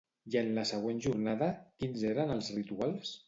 [0.35, 1.51] I en la següent jornada,
[1.83, 3.15] quins eren els rituals?